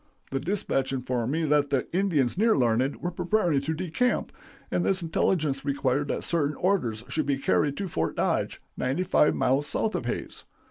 [0.31, 4.31] The dispatch informed me that the Indians near Larned were preparing to decamp,
[4.71, 9.35] and this intelligence required that certain orders should be carried to Fort Dodge, ninety five
[9.35, 10.43] miles south of Hays.